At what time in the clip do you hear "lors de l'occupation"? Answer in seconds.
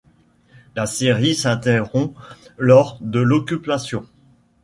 2.57-4.03